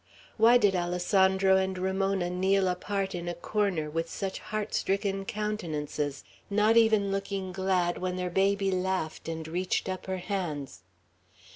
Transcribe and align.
Why 0.37 0.57
did 0.57 0.75
Alessandro 0.75 1.57
and 1.57 1.77
Ramona 1.77 2.27
kneel 2.31 2.67
apart 2.67 3.13
in 3.13 3.27
a 3.27 3.35
corner, 3.35 3.87
with 3.87 4.09
such 4.09 4.39
heart 4.39 4.73
stricken 4.73 5.25
countenances, 5.25 6.23
not 6.49 6.75
even 6.75 7.11
looking 7.11 7.51
glad 7.51 7.99
when 7.99 8.15
their 8.15 8.31
baby 8.31 8.71
laughed, 8.71 9.29
and 9.29 9.47
reached 9.47 9.87
up 9.87 10.07
her 10.07 10.17
hands? 10.17 10.81